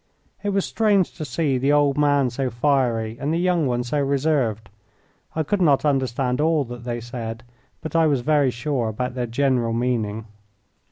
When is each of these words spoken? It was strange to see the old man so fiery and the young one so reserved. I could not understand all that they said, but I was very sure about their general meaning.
It 0.41 0.49
was 0.49 0.65
strange 0.65 1.11
to 1.13 1.23
see 1.23 1.59
the 1.59 1.71
old 1.71 1.95
man 1.95 2.31
so 2.31 2.49
fiery 2.49 3.19
and 3.19 3.31
the 3.31 3.37
young 3.37 3.67
one 3.67 3.83
so 3.83 3.99
reserved. 4.01 4.67
I 5.35 5.43
could 5.43 5.61
not 5.61 5.85
understand 5.85 6.41
all 6.41 6.63
that 6.63 6.85
they 6.85 6.99
said, 6.99 7.43
but 7.81 7.95
I 7.95 8.07
was 8.07 8.21
very 8.21 8.49
sure 8.49 8.89
about 8.89 9.13
their 9.13 9.27
general 9.27 9.73
meaning. 9.73 10.25